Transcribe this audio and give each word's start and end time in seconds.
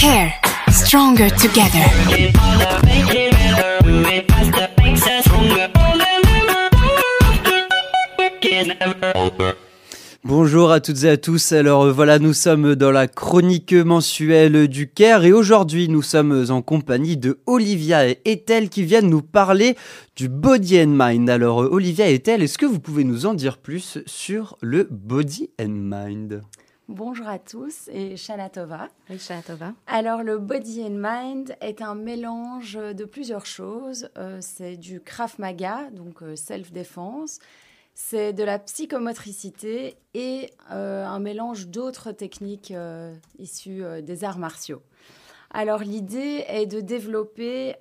Care, 0.00 0.32
stronger 0.70 1.28
together. 1.32 1.84
Bonjour 10.24 10.72
à 10.72 10.80
toutes 10.80 11.04
et 11.04 11.10
à 11.10 11.18
tous. 11.18 11.52
Alors 11.52 11.82
euh, 11.82 11.92
voilà, 11.92 12.18
nous 12.18 12.32
sommes 12.32 12.76
dans 12.76 12.90
la 12.90 13.08
chronique 13.08 13.74
mensuelle 13.74 14.68
du 14.68 14.90
Caire 14.90 15.26
et 15.26 15.32
aujourd'hui 15.32 15.90
nous 15.90 16.00
sommes 16.00 16.46
en 16.48 16.62
compagnie 16.62 17.18
de 17.18 17.38
Olivia 17.44 18.08
et 18.08 18.22
Ethel 18.24 18.70
qui 18.70 18.84
viennent 18.84 19.10
nous 19.10 19.20
parler 19.20 19.76
du 20.16 20.30
Body 20.30 20.80
and 20.80 20.96
Mind. 20.96 21.28
Alors 21.28 21.62
euh, 21.62 21.68
Olivia 21.70 22.08
et 22.08 22.14
Ethel, 22.14 22.42
est-ce 22.42 22.56
que 22.56 22.64
vous 22.64 22.80
pouvez 22.80 23.04
nous 23.04 23.26
en 23.26 23.34
dire 23.34 23.58
plus 23.58 23.98
sur 24.06 24.56
le 24.62 24.88
Body 24.90 25.50
and 25.60 25.68
Mind? 25.68 26.40
Bonjour 26.92 27.28
à 27.28 27.38
tous 27.38 27.86
et 27.92 28.16
Shana 28.16 28.50
Tova. 28.50 28.88
Oui, 29.08 29.18
Shana 29.20 29.42
Tova. 29.42 29.74
Alors, 29.86 30.24
le 30.24 30.38
Body 30.38 30.82
and 30.82 30.98
Mind 31.00 31.54
est 31.60 31.82
un 31.82 31.94
mélange 31.94 32.72
de 32.74 33.04
plusieurs 33.04 33.46
choses. 33.46 34.10
Euh, 34.18 34.38
c'est 34.40 34.76
du 34.76 35.00
Krav 35.00 35.36
Maga, 35.38 35.88
donc 35.92 36.18
self-défense. 36.34 37.38
C'est 37.94 38.32
de 38.32 38.42
la 38.42 38.58
psychomotricité 38.58 39.98
et 40.14 40.50
euh, 40.72 41.06
un 41.06 41.20
mélange 41.20 41.68
d'autres 41.68 42.10
techniques 42.10 42.72
euh, 42.72 43.14
issues 43.38 43.84
euh, 43.84 44.00
des 44.00 44.24
arts 44.24 44.38
martiaux. 44.38 44.82
Alors 45.52 45.84
l'idée 45.84 46.44
est 46.48 46.66
de 46.66 46.80
développer 46.80 47.74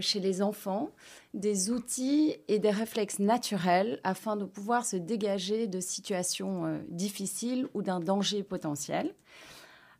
chez 0.00 0.20
les 0.20 0.42
enfants 0.42 0.90
des 1.34 1.70
outils 1.70 2.36
et 2.48 2.58
des 2.58 2.70
réflexes 2.70 3.18
naturels 3.18 4.00
afin 4.04 4.36
de 4.36 4.44
pouvoir 4.44 4.86
se 4.86 4.96
dégager 4.96 5.66
de 5.66 5.80
situations 5.80 6.80
difficiles 6.88 7.68
ou 7.74 7.82
d'un 7.82 8.00
danger 8.00 8.42
potentiel. 8.42 9.14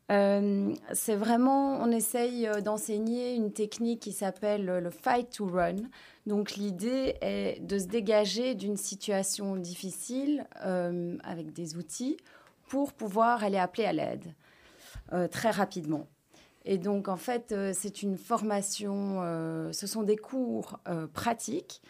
c'est 0.09 1.17
vraiment, 1.17 1.83
on 1.83 1.91
essaye 1.91 2.49
d'enseigner 2.63 3.35
une 3.35 3.53
technique 3.53 4.01
qui 4.01 4.13
s'appelle 4.13 4.65
le 4.65 4.91
fight 4.91 5.29
to 5.31 5.47
run. 5.47 5.77
Donc 6.27 6.53
l'idée 6.57 7.17
est 7.21 7.61
de 7.61 7.79
se 7.79 7.87
dégager 7.87 8.55
d'une 8.55 8.77
situation 8.77 9.57
difficile 9.57 10.47
euh, 10.65 11.19
avec 11.23 11.53
des 11.53 11.77
outils 11.77 12.17
pour 12.69 12.93
pouvoir 12.95 13.45
aller 13.45 13.59
appeler 13.59 13.85
à 13.85 13.93
l'aide 13.93 14.35
euh, 15.13 15.29
très 15.29 15.51
rapidement. 15.51 16.07
Et 16.65 16.79
donc 16.79 17.09
en 17.09 17.17
fait, 17.17 17.53
euh, 17.53 17.73
c'est 17.75 18.03
une 18.03 18.17
formation, 18.17 19.21
ce 19.73 19.87
sont 19.87 20.03
des 20.03 20.17
cours 20.17 20.79
pratiques 21.13 21.83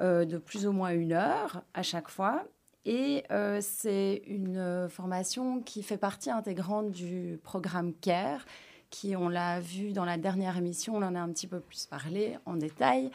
de 0.00 0.38
plus 0.38 0.66
ou 0.66 0.72
moins 0.72 0.90
une 0.90 1.12
heure 1.12 1.62
à 1.74 1.82
chaque 1.82 2.08
fois. 2.08 2.44
Et 2.86 3.24
c'est 3.60 4.22
une 4.26 4.88
formation 4.88 5.60
qui 5.60 5.82
fait 5.82 5.98
partie 5.98 6.30
intégrante 6.30 6.90
du 6.90 7.38
programme 7.42 7.92
CARE, 8.00 8.46
qui, 8.90 9.16
on 9.16 9.28
l'a 9.28 9.60
vu 9.60 9.92
dans 9.92 10.04
la 10.04 10.18
dernière 10.18 10.56
émission, 10.56 10.96
on 10.96 11.02
en 11.02 11.14
a 11.14 11.20
un 11.20 11.28
petit 11.30 11.46
peu 11.46 11.60
plus 11.60 11.86
parlé 11.86 12.36
en 12.44 12.56
détail. 12.56 13.10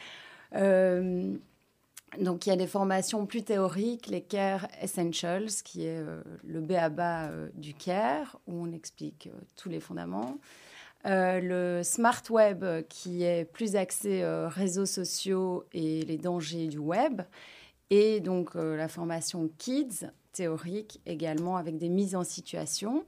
Euh, 0.54 1.36
donc 2.18 2.46
il 2.46 2.50
y 2.50 2.52
a 2.52 2.56
des 2.56 2.66
formations 2.66 3.26
plus 3.26 3.42
théoriques, 3.42 4.06
les 4.06 4.22
CARE 4.22 4.66
Essentials, 4.80 5.50
qui 5.64 5.84
est 5.84 5.98
euh, 5.98 6.22
le 6.44 6.60
B.A.B.A. 6.60 7.28
Euh, 7.28 7.48
du 7.54 7.74
CARE, 7.74 8.40
où 8.46 8.54
on 8.54 8.72
explique 8.72 9.28
tous 9.56 9.68
les 9.68 9.80
fondaments. 11.06 11.40
le 11.42 11.82
Smart 11.82 12.22
Web, 12.30 12.64
qui 12.88 13.22
est 13.22 13.44
plus 13.44 13.76
axé 13.76 14.22
réseaux 14.46 14.86
sociaux 14.86 15.64
et 15.72 16.02
les 16.02 16.18
dangers 16.18 16.66
du 16.66 16.78
web. 16.78 17.22
Et 17.90 18.20
donc 18.20 18.54
la 18.54 18.88
formation 18.88 19.48
Kids, 19.58 20.06
théorique 20.32 21.00
également, 21.06 21.56
avec 21.56 21.78
des 21.78 21.88
mises 21.88 22.16
en 22.16 22.24
situation. 22.24 23.04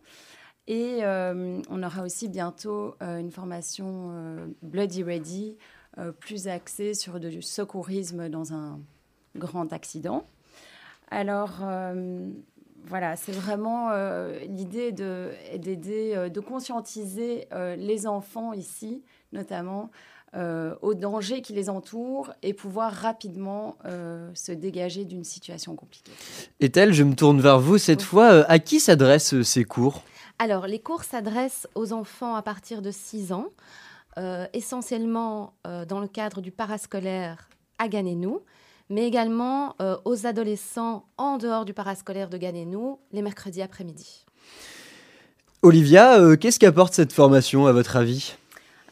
Et 0.66 1.00
on 1.04 1.82
aura 1.82 2.02
aussi 2.02 2.28
bientôt 2.28 2.94
une 3.00 3.30
formation 3.30 4.54
Bloody 4.62 5.02
Ready, 5.02 5.56
euh, 5.98 6.12
plus 6.12 6.46
axé 6.46 6.94
sur 6.94 7.18
du 7.18 7.42
secourisme 7.42 8.28
dans 8.28 8.52
un 8.52 8.78
grand 9.34 9.72
accident. 9.72 10.24
Alors, 11.10 11.60
euh, 11.62 12.28
voilà, 12.88 13.16
c'est 13.16 13.32
vraiment 13.32 13.90
euh, 13.90 14.38
l'idée 14.48 14.92
d'aider, 14.92 16.30
de, 16.32 16.40
conscientiser 16.40 17.46
les 17.76 18.06
enfants 18.06 18.52
ici, 18.52 19.02
notamment, 19.32 19.90
aux 20.34 20.94
dangers 20.94 21.40
qui 21.40 21.52
les 21.52 21.70
entourent 21.70 22.32
et 22.42 22.52
pouvoir 22.52 22.92
rapidement 22.92 23.76
se 24.34 24.52
dégager 24.52 25.04
d'une 25.04 25.24
situation 25.24 25.74
compliquée. 25.74 26.12
Ethel, 26.60 26.92
je 26.92 27.02
me 27.02 27.14
tourne 27.14 27.40
vers 27.40 27.60
vous 27.60 27.78
cette 27.78 28.02
fois. 28.02 28.44
À 28.50 28.58
qui 28.58 28.80
s'adressent 28.80 29.42
ces 29.42 29.64
cours? 29.64 30.02
Alors, 30.38 30.66
les 30.66 30.78
cours 30.78 31.04
s'adressent 31.04 31.66
aux 31.74 31.92
enfants 31.92 32.34
à 32.34 32.42
partir 32.42 32.82
de 32.82 32.90
6 32.90 33.32
ans. 33.32 33.48
Euh, 34.18 34.46
essentiellement 34.52 35.54
euh, 35.64 35.84
dans 35.84 36.00
le 36.00 36.08
cadre 36.08 36.40
du 36.40 36.50
parascolaire 36.50 37.48
à 37.78 37.86
Ganenou, 37.86 38.40
mais 38.90 39.06
également 39.06 39.74
euh, 39.80 39.96
aux 40.04 40.26
adolescents 40.26 41.06
en 41.16 41.38
dehors 41.38 41.64
du 41.64 41.74
parascolaire 41.74 42.28
de 42.28 42.36
Ganenou 42.36 42.98
les 43.12 43.22
mercredis 43.22 43.62
après-midi. 43.62 44.24
Olivia, 45.62 46.36
qu'est-ce 46.36 46.60
qu'apporte 46.60 46.94
cette 46.94 47.12
formation 47.12 47.66
à 47.66 47.72
votre 47.72 47.96
avis? 47.96 48.36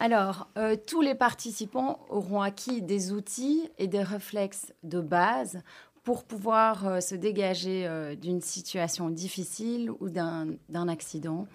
Alors, 0.01 0.49
tous 0.89 1.01
les 1.01 1.15
participants 1.15 2.01
auront 2.11 2.43
acquis 2.43 2.83
des 2.83 3.13
outils 3.13 3.71
et 3.79 3.87
des 3.87 4.03
réflexes 4.03 4.73
de 4.83 5.01
base 5.01 5.63
pour 6.03 6.25
pouvoir 6.25 7.01
se 7.01 7.15
dégager 7.15 7.89
d'une 8.21 8.41
situation 8.41 9.11
difficile 9.11 9.93
ou 10.01 10.11
d'un 10.11 10.89
accident, 10.89 11.47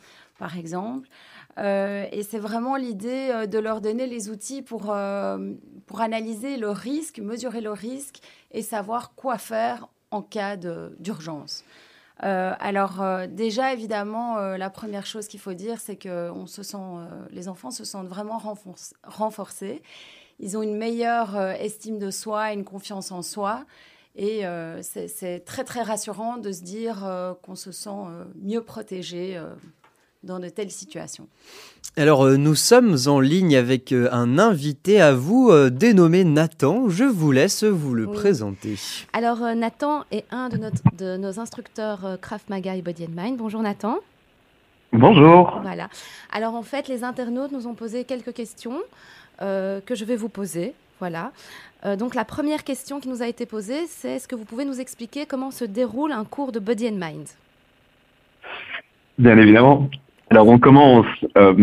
par 0.41 0.57
exemple. 0.57 1.07
Euh, 1.59 2.07
et 2.11 2.23
c'est 2.23 2.39
vraiment 2.39 2.75
l'idée 2.75 3.29
euh, 3.31 3.45
de 3.45 3.59
leur 3.59 3.79
donner 3.79 4.07
les 4.07 4.31
outils 4.31 4.63
pour, 4.63 4.87
euh, 4.89 5.53
pour 5.85 6.01
analyser 6.01 6.57
le 6.57 6.71
risque, 6.71 7.19
mesurer 7.19 7.61
le 7.61 7.71
risque 7.71 8.17
et 8.49 8.63
savoir 8.63 9.13
quoi 9.13 9.37
faire 9.37 9.87
en 10.09 10.23
cas 10.23 10.57
d'urgence. 10.57 11.63
alors 12.19 13.01
déjà, 13.29 13.71
évidemment, 13.71 14.35
la 14.57 14.69
première 14.69 15.05
chose 15.05 15.27
qu'il 15.29 15.39
faut 15.39 15.53
dire, 15.53 15.79
c'est 15.79 15.95
que 15.95 16.29
on 16.31 16.47
se 16.47 16.63
sent, 16.63 16.85
les 17.29 17.47
enfants 17.47 17.71
se 17.71 17.85
sentent 17.85 18.09
vraiment 18.09 18.37
renforcés. 19.03 19.81
Ils 20.39 20.57
ont 20.57 20.63
une 20.63 20.75
meilleure 20.75 21.39
estime 21.39 21.97
de 21.97 22.11
soi, 22.11 22.51
une 22.51 22.65
confiance 22.65 23.13
en 23.13 23.21
soi. 23.21 23.63
Et 24.15 24.43
c'est 24.81 25.45
très, 25.45 25.63
très 25.63 25.81
rassurant 25.81 26.35
de 26.35 26.51
se 26.51 26.61
dire 26.61 26.97
qu'on 27.41 27.55
se 27.55 27.71
sent 27.71 28.03
mieux 28.35 28.63
protégé 28.65 29.39
dans 30.23 30.39
de 30.39 30.49
telles 30.49 30.71
situations. 30.71 31.27
Alors, 31.97 32.23
euh, 32.23 32.37
nous 32.37 32.55
sommes 32.55 32.95
en 33.07 33.19
ligne 33.19 33.55
avec 33.55 33.91
euh, 33.91 34.07
un 34.11 34.39
invité 34.39 35.01
à 35.01 35.13
vous 35.13 35.49
euh, 35.49 35.69
dénommé 35.69 36.23
Nathan. 36.23 36.89
Je 36.89 37.03
vous 37.03 37.31
laisse 37.31 37.63
vous 37.63 37.93
le 37.95 38.07
présenter. 38.07 38.75
Alors, 39.13 39.39
Nathan 39.55 40.05
est 40.11 40.25
un 40.31 40.49
de, 40.49 40.57
notre, 40.57 40.81
de 40.97 41.17
nos 41.17 41.39
instructeurs 41.39 42.17
Craft 42.21 42.49
Maga 42.49 42.75
et 42.75 42.81
Body 42.81 43.05
and 43.05 43.21
Mind. 43.21 43.37
Bonjour 43.37 43.61
Nathan. 43.61 43.97
Bonjour. 44.93 45.59
Voilà. 45.63 45.89
Alors, 46.31 46.55
en 46.55 46.63
fait, 46.63 46.87
les 46.87 47.03
internautes 47.03 47.51
nous 47.51 47.67
ont 47.67 47.75
posé 47.75 48.03
quelques 48.03 48.33
questions 48.33 48.79
que 49.39 49.95
je 49.95 50.05
vais 50.05 50.15
vous 50.15 50.29
poser. 50.29 50.73
Voilà. 50.99 51.31
donc, 51.97 52.13
la 52.13 52.25
première 52.25 52.63
question 52.63 52.99
qui 52.99 53.09
nous 53.09 53.23
a 53.23 53.27
été 53.27 53.47
posée, 53.47 53.87
c'est 53.87 54.17
est-ce 54.17 54.27
que 54.27 54.35
vous 54.35 54.45
pouvez 54.45 54.65
nous 54.65 54.79
expliquer 54.79 55.25
comment 55.25 55.49
se 55.49 55.65
déroule 55.65 56.11
un 56.11 56.25
cours 56.25 56.51
de 56.51 56.59
Body 56.59 56.89
and 56.89 56.99
Mind? 56.99 57.27
Bien 59.17 59.37
évidemment. 59.37 59.89
Alors 60.31 60.47
on 60.47 60.59
commence 60.59 61.05
euh, 61.37 61.53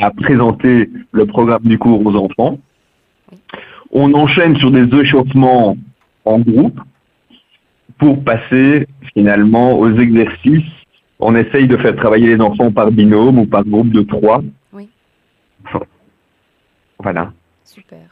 à 0.00 0.12
présenter 0.12 0.88
le 1.10 1.26
programme 1.26 1.64
du 1.64 1.76
cours 1.76 2.06
aux 2.06 2.14
enfants. 2.14 2.56
On 3.90 4.14
enchaîne 4.14 4.56
sur 4.58 4.70
des 4.70 4.86
échauffements 4.96 5.76
en 6.24 6.38
groupe 6.38 6.80
pour 7.98 8.22
passer 8.22 8.86
finalement 9.12 9.76
aux 9.76 9.92
exercices. 9.98 10.70
On 11.18 11.34
essaye 11.34 11.66
de 11.66 11.76
faire 11.76 11.96
travailler 11.96 12.36
les 12.36 12.40
enfants 12.40 12.70
par 12.70 12.92
binôme 12.92 13.40
ou 13.40 13.46
par 13.46 13.64
groupe 13.64 13.90
de 13.90 14.02
trois. 14.02 14.40
Oui. 14.72 14.88
Voilà. 17.00 17.32
Super. 17.64 18.06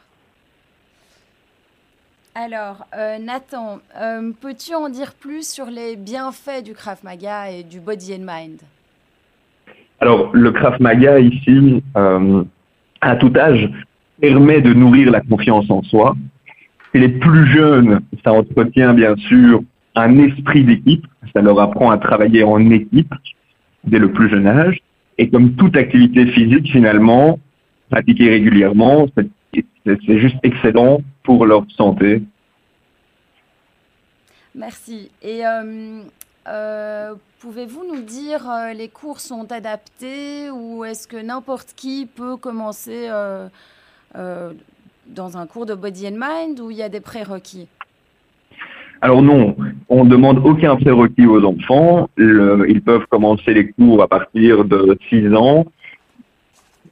Alors, 2.35 2.85
euh, 2.97 3.17
Nathan, 3.17 3.79
euh, 3.97 4.33
peux-tu 4.41 4.75
en 4.75 4.89
dire 4.89 5.13
plus 5.13 5.49
sur 5.49 5.67
les 5.67 5.95
bienfaits 5.95 6.63
du 6.65 6.73
Krav 6.73 6.99
Maga 7.03 7.51
et 7.51 7.63
du 7.63 7.79
Body 7.79 8.15
and 8.15 8.25
Mind? 8.27 8.59
Alors, 10.01 10.31
le 10.33 10.51
Krav 10.51 10.81
Maga 10.81 11.19
ici, 11.19 11.83
euh, 11.95 12.43
à 13.01 13.15
tout 13.17 13.31
âge, 13.37 13.69
permet 14.19 14.59
de 14.59 14.73
nourrir 14.73 15.11
la 15.11 15.21
confiance 15.21 15.69
en 15.69 15.83
soi. 15.83 16.15
Les 16.95 17.07
plus 17.07 17.45
jeunes, 17.47 18.01
ça 18.23 18.33
entretient 18.33 18.95
bien 18.95 19.15
sûr 19.15 19.61
un 19.95 20.17
esprit 20.17 20.63
d'équipe, 20.63 21.05
ça 21.33 21.41
leur 21.41 21.59
apprend 21.59 21.91
à 21.91 21.99
travailler 21.99 22.43
en 22.43 22.71
équipe 22.71 23.13
dès 23.83 23.99
le 23.99 24.11
plus 24.11 24.27
jeune 24.29 24.47
âge. 24.47 24.79
Et 25.19 25.29
comme 25.29 25.53
toute 25.53 25.77
activité 25.77 26.25
physique, 26.31 26.71
finalement, 26.71 27.37
pratiquée 27.91 28.29
régulièrement, 28.29 29.05
c'est 29.15 30.19
juste 30.19 30.37
excellent 30.41 31.01
pour 31.23 31.45
leur 31.45 31.63
santé. 31.77 32.23
Merci. 34.55 35.11
Euh, 35.23 36.01
Pouvez-vous 36.45 37.83
nous 37.91 38.01
dire 38.01 38.49
les 38.75 38.87
cours 38.87 39.19
sont 39.19 39.51
adaptés 39.51 40.49
ou 40.51 40.83
est-ce 40.85 41.07
que 41.07 41.17
n'importe 41.17 41.73
qui 41.75 42.05
peut 42.05 42.37
commencer 42.37 43.09
dans 44.15 45.37
un 45.37 45.45
cours 45.47 45.65
de 45.65 45.73
Body 45.73 46.07
and 46.07 46.17
Mind 46.19 46.59
ou 46.59 46.71
il 46.71 46.77
y 46.77 46.83
a 46.83 46.89
des 46.89 46.99
prérequis? 46.99 47.67
Alors 49.03 49.23
non, 49.23 49.55
on 49.89 50.05
ne 50.05 50.09
demande 50.11 50.45
aucun 50.45 50.75
prérequis 50.75 51.25
aux 51.25 51.43
enfants. 51.43 52.07
ils 52.17 52.81
peuvent 52.85 53.07
commencer 53.09 53.53
les 53.53 53.71
cours 53.71 54.03
à 54.03 54.07
partir 54.07 54.63
de 54.63 54.97
6 55.09 55.33
ans. 55.33 55.65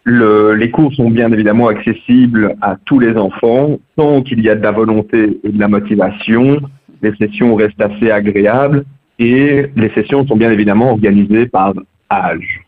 les 0.06 0.72
cours 0.72 0.92
sont 0.94 1.12
bien 1.12 1.32
évidemment 1.32 1.68
accessibles 1.68 2.56
à 2.62 2.78
tous 2.86 3.00
les 3.00 3.16
enfants, 3.16 3.78
tant 3.96 4.24
qu'il 4.24 4.42
y 4.42 4.50
a 4.50 4.56
de 4.56 4.64
la 4.64 4.72
volonté 4.72 5.40
et 5.44 5.50
de 5.50 5.60
la 5.60 5.68
motivation. 5.68 6.60
Les 7.04 7.16
sessions 7.16 7.54
restent 7.56 7.82
assez 7.82 8.10
agréables 8.10 8.86
et 9.20 9.66
les 9.76 9.90
sessions 9.90 10.26
sont 10.26 10.38
bien 10.38 10.52
évidemment 10.52 10.92
organisées 10.92 11.46
par 11.48 11.74
âge. 12.10 12.62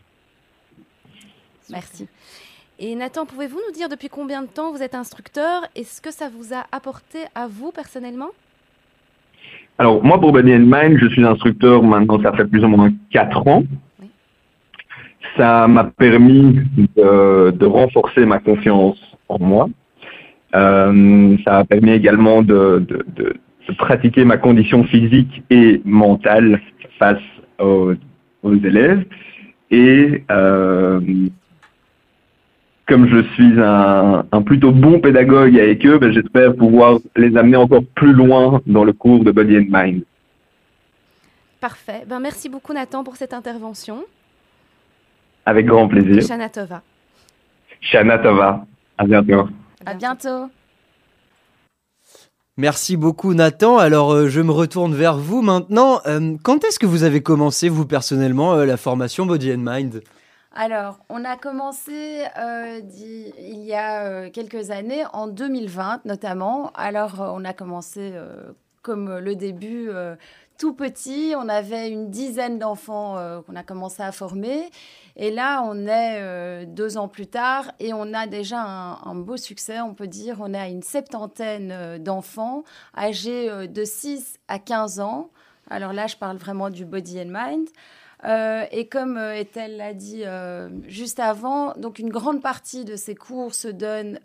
Merci. 1.70 2.06
Et 2.78 2.94
Nathan, 2.94 3.26
pouvez-vous 3.26 3.58
nous 3.66 3.72
dire 3.72 3.88
depuis 3.88 4.08
combien 4.08 4.42
de 4.42 4.48
temps 4.48 4.72
vous 4.72 4.82
êtes 4.82 4.94
instructeur? 4.94 5.62
Et 5.74 5.84
ce 5.84 6.00
que 6.00 6.12
ça 6.12 6.28
vous 6.28 6.52
a 6.52 6.64
apporté 6.72 7.18
à 7.34 7.46
vous 7.46 7.70
personnellement? 7.70 8.30
Alors, 9.78 10.04
moi, 10.04 10.20
pour 10.20 10.36
and 10.36 10.42
Mind, 10.42 10.98
je 10.98 11.08
suis 11.08 11.24
instructeur 11.24 11.82
maintenant, 11.82 12.20
ça 12.22 12.32
fait 12.32 12.44
plus 12.44 12.62
ou 12.62 12.68
moins 12.68 12.90
4 13.10 13.46
ans. 13.48 13.64
Ça 15.36 15.66
m'a 15.66 15.84
permis 15.84 16.60
de, 16.96 17.64
renforcer 17.64 18.26
ma 18.26 18.38
confiance 18.38 18.98
en 19.28 19.38
moi. 19.38 19.68
Euh, 20.54 21.36
ça 21.44 21.52
m'a 21.52 21.64
permis 21.64 21.92
également 21.92 22.42
de, 22.42 22.84
pratiquer 23.78 24.24
ma 24.24 24.36
condition 24.36 24.84
physique 24.84 25.42
et 25.50 25.80
mentale 25.84 26.60
face 26.98 27.22
aux, 27.58 27.94
élèves. 28.44 29.04
Et 29.70 30.24
euh, 30.30 31.00
comme 32.86 33.08
je 33.08 33.22
suis 33.34 33.54
un, 33.58 34.42
plutôt 34.44 34.72
bon 34.72 35.00
pédagogue 35.00 35.58
avec 35.58 35.86
eux, 35.86 35.98
ben, 35.98 36.12
j'espère 36.12 36.54
pouvoir 36.54 36.98
les 37.16 37.36
amener 37.36 37.56
encore 37.56 37.84
plus 37.94 38.12
loin 38.12 38.60
dans 38.66 38.84
le 38.84 38.92
cours 38.92 39.24
de 39.24 39.30
Body 39.30 39.56
and 39.58 39.66
Mind. 39.70 40.02
Parfait. 41.60 42.02
Ben, 42.06 42.20
merci 42.20 42.48
beaucoup 42.48 42.72
Nathan 42.72 43.04
pour 43.04 43.16
cette 43.16 43.32
intervention. 43.32 44.04
Avec 45.46 45.66
grand 45.66 45.88
plaisir. 45.88 46.22
Shana 46.22 46.48
Tova. 46.48 46.82
Shana 47.80 48.18
Tova. 48.18 48.66
À 48.98 49.04
bientôt. 49.04 49.48
À 49.86 49.94
bientôt. 49.94 50.50
Merci 52.58 52.98
beaucoup 52.98 53.32
Nathan. 53.32 53.78
Alors 53.78 54.12
euh, 54.12 54.28
je 54.28 54.42
me 54.42 54.52
retourne 54.52 54.94
vers 54.94 55.16
vous 55.16 55.40
maintenant. 55.40 56.02
Euh, 56.06 56.36
quand 56.42 56.62
est-ce 56.64 56.78
que 56.78 56.84
vous 56.84 57.02
avez 57.02 57.22
commencé 57.22 57.70
vous 57.70 57.86
personnellement 57.86 58.52
euh, 58.52 58.66
la 58.66 58.76
formation 58.76 59.24
Body 59.24 59.54
and 59.54 59.62
Mind? 59.64 60.02
Alors, 60.54 60.98
on 61.08 61.24
a 61.24 61.38
commencé 61.38 62.26
il 62.36 63.64
y 63.64 63.72
a 63.72 64.28
quelques 64.28 64.70
années, 64.70 65.02
en 65.14 65.26
2020 65.26 66.04
notamment. 66.04 66.70
Alors, 66.74 67.14
on 67.34 67.42
a 67.46 67.54
commencé 67.54 68.12
comme 68.82 69.16
le 69.16 69.34
début 69.34 69.88
tout 70.62 70.74
petit. 70.74 71.34
On 71.36 71.48
avait 71.48 71.90
une 71.90 72.08
dizaine 72.08 72.60
d'enfants 72.60 73.16
qu'on 73.44 73.56
a 73.56 73.64
commencé 73.64 74.00
à 74.00 74.12
former. 74.12 74.70
Et 75.16 75.32
là, 75.32 75.60
on 75.66 75.88
est 75.88 76.66
deux 76.66 76.98
ans 76.98 77.08
plus 77.08 77.26
tard 77.26 77.72
et 77.80 77.92
on 77.92 78.14
a 78.14 78.28
déjà 78.28 78.60
un, 78.60 79.14
beau 79.16 79.36
succès, 79.36 79.80
on 79.80 79.92
peut 79.92 80.06
dire. 80.06 80.36
On 80.38 80.54
a 80.54 80.68
une 80.68 80.82
septantaine 80.82 81.98
d'enfants 81.98 82.62
âgés 82.96 83.66
de 83.66 83.84
6 83.84 84.38
à 84.46 84.60
15 84.60 85.00
ans. 85.00 85.30
Alors 85.68 85.92
là, 85.92 86.06
je 86.06 86.16
parle 86.16 86.36
vraiment 86.36 86.70
du 86.70 86.84
body 86.84 87.20
and 87.20 87.32
mind. 87.32 87.68
Euh, 88.24 88.64
et 88.70 88.86
comme 88.86 89.16
euh, 89.16 89.34
Ethel 89.34 89.76
l'a 89.76 89.94
dit 89.94 90.22
euh, 90.24 90.68
juste 90.86 91.18
avant, 91.18 91.72
donc 91.72 91.98
une 91.98 92.10
grande 92.10 92.40
partie 92.40 92.84
de 92.84 92.94
ces 92.94 93.16
cours 93.16 93.54
se 93.54 93.66
donnent 93.66 94.20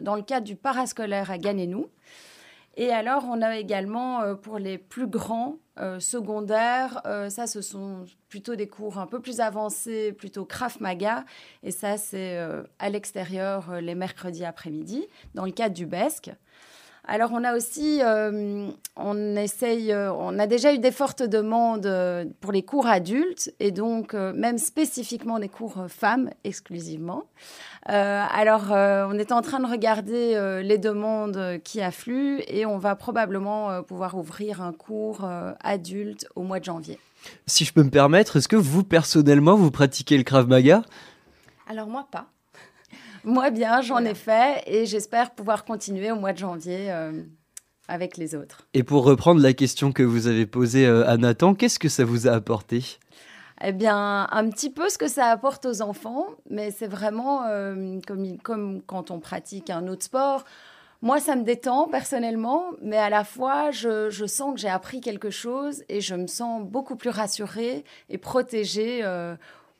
dans 0.00 0.16
le 0.16 0.22
cadre 0.22 0.44
du 0.46 0.56
parascolaire 0.56 1.30
à 1.30 1.38
Ganenou. 1.38 1.86
Et 2.76 2.90
alors, 2.90 3.24
on 3.28 3.40
a 3.40 3.56
également 3.56 4.34
pour 4.36 4.58
les 4.58 4.76
plus 4.76 5.06
grands 5.06 5.56
secondaires, 5.98 7.00
ça, 7.30 7.46
ce 7.46 7.62
sont 7.62 8.04
plutôt 8.28 8.54
des 8.54 8.68
cours 8.68 8.98
un 8.98 9.06
peu 9.06 9.20
plus 9.20 9.40
avancés, 9.40 10.12
plutôt 10.12 10.44
Krav 10.44 10.76
Maga. 10.80 11.24
Et 11.62 11.70
ça, 11.70 11.96
c'est 11.96 12.38
à 12.78 12.90
l'extérieur 12.90 13.80
les 13.80 13.94
mercredis 13.94 14.44
après-midi, 14.44 15.06
dans 15.34 15.46
le 15.46 15.52
cadre 15.52 15.74
du 15.74 15.86
BESC. 15.86 16.32
Alors 17.08 17.30
on 17.32 17.44
a 17.44 17.54
aussi, 17.54 18.00
euh, 18.02 18.68
on 18.96 19.36
essaye, 19.36 19.92
euh, 19.92 20.12
on 20.12 20.40
a 20.40 20.48
déjà 20.48 20.74
eu 20.74 20.78
des 20.78 20.90
fortes 20.90 21.22
demandes 21.22 21.86
euh, 21.86 22.24
pour 22.40 22.50
les 22.50 22.62
cours 22.62 22.88
adultes 22.88 23.54
et 23.60 23.70
donc 23.70 24.14
même 24.14 24.58
spécifiquement 24.58 25.38
des 25.38 25.48
cours 25.48 25.86
femmes 25.88 26.30
exclusivement. 26.42 27.24
alors 27.84 28.72
on 28.72 29.18
est 29.18 29.30
en 29.30 29.42
train 29.42 29.60
de 29.60 29.66
regarder 29.66 30.60
les 30.62 30.78
demandes 30.78 31.60
qui 31.62 31.80
affluent 31.80 32.42
et 32.48 32.66
on 32.66 32.78
va 32.78 32.96
probablement 32.96 33.82
pouvoir 33.84 34.16
ouvrir 34.16 34.60
un 34.60 34.72
cours 34.72 35.28
adulte 35.60 36.26
au 36.34 36.42
mois 36.42 36.58
de 36.58 36.64
janvier. 36.64 36.98
Si 37.46 37.64
je 37.64 37.72
peux 37.72 37.82
me 37.82 37.90
permettre, 37.90 38.36
est-ce 38.36 38.48
que 38.48 38.56
vous 38.56 38.82
personnellement 38.82 39.54
vous 39.54 39.70
pratiquez 39.70 40.16
le 40.16 40.24
Krav 40.24 40.48
Maga? 40.48 40.82
Alors 41.68 41.86
moi 41.86 42.06
pas. 42.10 42.26
Moi, 43.26 43.50
bien, 43.50 43.80
j'en 43.80 44.04
ai 44.04 44.14
fait 44.14 44.62
et 44.66 44.86
j'espère 44.86 45.32
pouvoir 45.32 45.64
continuer 45.64 46.12
au 46.12 46.14
mois 46.14 46.32
de 46.32 46.38
janvier 46.38 46.92
euh, 46.92 47.24
avec 47.88 48.16
les 48.16 48.36
autres. 48.36 48.68
Et 48.72 48.84
pour 48.84 49.02
reprendre 49.02 49.40
la 49.40 49.52
question 49.52 49.90
que 49.90 50.04
vous 50.04 50.28
avez 50.28 50.46
posée 50.46 50.86
euh, 50.86 51.04
à 51.08 51.16
Nathan, 51.16 51.52
qu'est-ce 51.54 51.80
que 51.80 51.88
ça 51.88 52.04
vous 52.04 52.28
a 52.28 52.30
apporté? 52.30 52.84
Eh 53.64 53.72
bien, 53.72 54.28
un 54.30 54.48
petit 54.48 54.70
peu 54.70 54.88
ce 54.88 54.96
que 54.96 55.08
ça 55.08 55.26
apporte 55.26 55.66
aux 55.66 55.82
enfants, 55.82 56.28
mais 56.48 56.70
c'est 56.70 56.86
vraiment 56.86 57.42
euh, 57.48 57.98
comme, 58.06 58.38
comme 58.38 58.80
quand 58.82 59.10
on 59.10 59.18
pratique 59.18 59.70
un 59.70 59.88
autre 59.88 60.04
sport. 60.04 60.44
Moi, 61.02 61.18
ça 61.18 61.34
me 61.34 61.42
détend 61.42 61.88
personnellement, 61.88 62.66
mais 62.80 62.96
à 62.96 63.10
la 63.10 63.24
fois, 63.24 63.72
je, 63.72 64.08
je 64.08 64.24
sens 64.24 64.54
que 64.54 64.60
j'ai 64.60 64.68
appris 64.68 65.00
quelque 65.00 65.30
chose 65.30 65.82
et 65.88 66.00
je 66.00 66.14
me 66.14 66.28
sens 66.28 66.62
beaucoup 66.62 66.94
plus 66.94 67.10
rassurée 67.10 67.84
et 68.08 68.18
protégée 68.18 69.02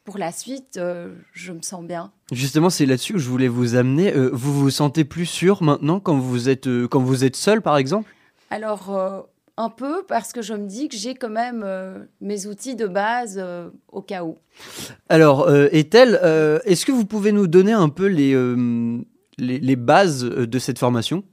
pour 0.07 0.17
la 0.19 0.33
suite, 0.33 0.79
euh, 0.79 1.13
je 1.33 1.53
me 1.53 1.61
sens 1.61 1.85
bien. 1.85 2.13
Justement, 2.33 2.71
c'est 2.71 2.87
là-dessus 2.87 3.15
que 3.15 3.19
je 3.19 3.29
voulais 3.29 3.49
vous 3.49 3.75
amener. 3.75 4.15
Euh, 4.15 4.31
vous 4.33 4.55
vous 4.55 4.71
sentez 4.71 5.05
plus 5.05 5.27
sûr 5.27 5.63
maintenant 5.63 6.01
quand 6.01 6.17
vous 6.17 6.49
êtes, 6.49 6.69
euh, 6.69 6.89
quand 6.89 7.01
vous 7.01 7.25
êtes 7.25 7.37
seul, 7.37 7.61
par 7.61 7.77
exemple? 7.77 8.15
Alors, 8.49 9.27
un 9.57 9.71
peu, 9.71 10.05
parce 10.07 10.33
que 10.33 10.41
je 10.41 10.55
me 10.55 10.69
dis 10.69 10.89
que 10.89 10.97
j'ai 10.97 11.17
quand 11.17 11.29
même 11.29 11.67
mes 12.21 12.47
outils 12.47 12.77
de 12.77 12.87
base 12.87 13.45
au 13.91 14.03
cas 14.03 14.23
où. 14.23 14.37
Alors, 15.09 15.51
Ethel, 15.73 16.21
est-ce 16.65 16.87
que 16.87 16.93
vous 16.93 17.07
pouvez 17.07 17.33
nous 17.33 17.49
donner 17.49 17.73
un 17.73 17.89
peu 17.89 18.07
les, 18.07 18.35
les, 19.37 19.59
les, 19.59 19.77
bases 19.77 20.23
de 20.23 20.59
cette 20.61 20.79
formation? 20.79 21.25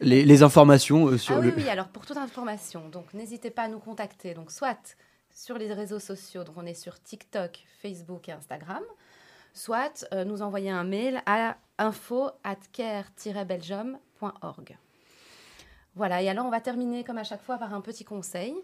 Les, 0.00 0.24
les, 0.24 0.42
informations 0.42 1.16
sur 1.16 1.36
ah, 1.36 1.40
le... 1.40 1.50
Oui, 1.50 1.54
oui, 1.58 1.68
alors 1.68 1.86
pour 1.86 2.04
toute 2.04 2.16
information, 2.16 2.88
donc 2.90 3.14
n'hésitez 3.14 3.50
pas 3.50 3.62
à 3.62 3.68
nous 3.68 3.78
contacter. 3.78 4.34
Donc 4.34 4.50
soit 4.50 4.96
sur 5.36 5.58
les 5.58 5.72
réseaux 5.72 6.00
sociaux. 6.00 6.42
Donc, 6.42 6.56
on 6.56 6.64
est 6.64 6.74
sur 6.74 7.00
TikTok, 7.00 7.64
Facebook 7.82 8.28
et 8.28 8.32
Instagram. 8.32 8.82
Soit 9.52 10.06
euh, 10.12 10.24
nous 10.24 10.42
envoyer 10.42 10.70
un 10.70 10.84
mail 10.84 11.22
à 11.26 11.56
info 11.78 12.30
at 12.42 12.56
care-belgium.org. 12.72 14.78
Voilà, 15.94 16.22
et 16.22 16.28
alors 16.28 16.46
on 16.46 16.50
va 16.50 16.60
terminer 16.60 17.04
comme 17.04 17.18
à 17.18 17.24
chaque 17.24 17.42
fois 17.42 17.58
par 17.58 17.72
un 17.72 17.80
petit 17.80 18.04
conseil. 18.04 18.54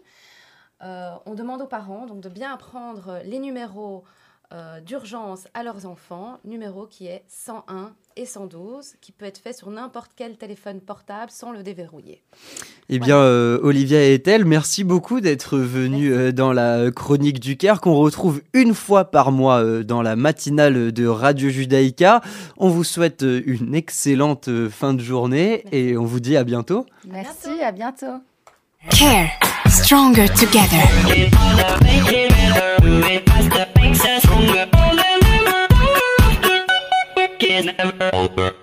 Euh, 0.81 1.13
on 1.25 1.35
demande 1.35 1.61
aux 1.61 1.67
parents 1.67 2.05
donc 2.05 2.21
de 2.21 2.29
bien 2.29 2.53
apprendre 2.53 3.21
les 3.23 3.39
numéros 3.39 4.03
euh, 4.51 4.79
d'urgence 4.81 5.47
à 5.55 5.63
leurs 5.63 5.87
enfants, 5.87 6.37
numéro 6.45 6.85
qui 6.85 7.07
est 7.07 7.23
101 7.27 7.93
et 8.15 8.27
112, 8.27 8.93
qui 9.01 9.11
peut 9.11 9.25
être 9.25 9.39
fait 9.39 9.53
sur 9.53 9.71
n'importe 9.71 10.11
quel 10.15 10.37
téléphone 10.37 10.79
portable 10.79 11.31
sans 11.31 11.51
le 11.51 11.63
déverrouiller. 11.63 12.21
Eh 12.89 12.99
bien, 12.99 13.17
euh, 13.17 13.59
Olivia 13.63 14.03
et 14.03 14.13
Ethel, 14.13 14.45
merci 14.45 14.83
beaucoup 14.83 15.21
d'être 15.21 15.57
venus 15.57 16.13
euh, 16.13 16.31
dans 16.31 16.53
la 16.53 16.91
chronique 16.91 17.39
du 17.39 17.57
Caire 17.57 17.81
qu'on 17.81 17.95
retrouve 17.95 18.43
une 18.53 18.75
fois 18.75 19.05
par 19.05 19.31
mois 19.31 19.83
dans 19.83 20.03
la 20.03 20.15
matinale 20.15 20.91
de 20.91 21.07
Radio 21.07 21.49
Judaïka. 21.49 22.21
On 22.57 22.69
vous 22.69 22.83
souhaite 22.83 23.23
une 23.23 23.73
excellente 23.73 24.49
fin 24.69 24.93
de 24.93 25.01
journée 25.01 25.65
et 25.71 25.97
on 25.97 26.05
vous 26.05 26.19
dit 26.19 26.37
à 26.37 26.43
bientôt. 26.43 26.85
Merci, 27.07 27.49
à 27.63 27.71
bientôt. 27.71 28.21
Care, 28.91 29.29
stronger 29.67 30.27
together. 30.29 30.77
is 37.53 37.65
never 37.65 38.09
over. 38.13 38.53